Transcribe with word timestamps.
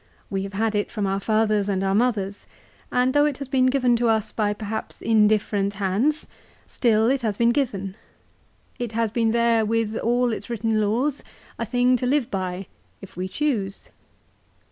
We 0.31 0.41
have 0.41 0.53
had 0.53 0.73
it 0.73 0.91
from 0.91 1.05
our 1.05 1.19
fathers 1.19 1.69
and 1.69 1.83
our 1.83 1.93
mothers; 1.93 2.47
and 2.91 3.13
though 3.13 3.27
it 3.27 3.37
has 3.37 3.47
been 3.47 3.67
given 3.67 3.95
to 3.97 4.07
us 4.09 4.31
by 4.31 4.51
perhaps 4.51 4.99
indifferent 4.99 5.73
hands, 5.73 6.25
still 6.65 7.07
it 7.07 7.21
has 7.21 7.37
been 7.37 7.51
given. 7.51 7.95
It 8.79 8.93
has 8.93 9.11
been 9.11 9.29
there 9.29 9.63
with 9.63 9.95
all 9.97 10.33
its 10.33 10.49
written 10.49 10.81
laws, 10.81 11.21
a 11.59 11.65
thing 11.67 11.97
to 11.97 12.07
live 12.07 12.31
by, 12.31 12.65
if 12.99 13.15
we 13.15 13.27
choose. 13.27 13.89